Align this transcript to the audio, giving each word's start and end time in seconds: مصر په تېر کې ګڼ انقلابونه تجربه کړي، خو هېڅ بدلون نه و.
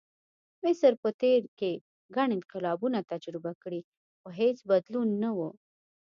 مصر 0.63 0.91
په 1.01 1.09
تېر 1.21 1.41
کې 1.59 1.71
ګڼ 2.15 2.27
انقلابونه 2.37 2.99
تجربه 3.11 3.51
کړي، 3.63 3.81
خو 4.19 4.27
هېڅ 4.39 4.57
بدلون 4.69 5.07
نه 5.23 5.31
و. 5.37 5.39